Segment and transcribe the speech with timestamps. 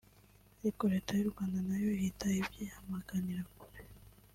[0.61, 3.79] ariko Leta y’ u Rwanda na yo ihita ibyamaganira kure